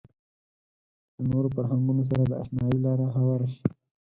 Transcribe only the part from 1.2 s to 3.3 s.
نورو فرهنګونو سره د اشنايي لاره